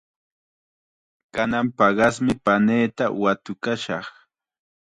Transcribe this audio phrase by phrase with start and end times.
[1.33, 4.05] Kanan paqasmi paniita watukashaq.